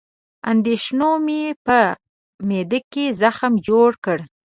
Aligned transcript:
اندېښنو 0.51 1.09
مې 1.25 1.41
په 1.65 1.79
معده 2.47 2.79
کې 2.91 3.05
زخم 3.21 3.53
جوړ 3.69 3.89
کړ 4.05 4.19